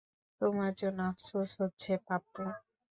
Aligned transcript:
তোমার 0.41 0.71
জন্য 0.73 0.99
আফসোস 1.11 1.51
হচ্ছে, 1.61 1.91
পাপ্পু। 2.07 2.41